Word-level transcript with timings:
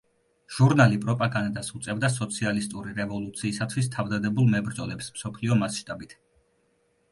ჟურნალი 0.59 0.95
პროპაგანდას 1.03 1.69
უწევდა 1.79 2.09
სოციალისტური 2.13 2.95
რევოლუციისათვის 3.01 3.93
თავდადებულ 3.99 4.51
მებრძოლებს 4.57 5.13
მსოფლიო 5.19 5.63
მასშტაბით. 5.63 6.21